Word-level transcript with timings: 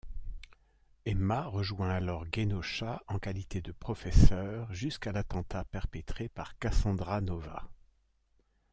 Emma 1.05 1.45
rejoint 1.45 1.91
alors 1.91 2.25
Genosha 2.33 3.03
en 3.07 3.19
qualité 3.19 3.61
de 3.61 3.71
professeur 3.71 4.73
jusqu'à 4.73 5.11
l'attentat 5.11 5.63
perpétré 5.65 6.27
par 6.27 6.57
Cassandra 6.57 7.21
Nova. 7.21 7.69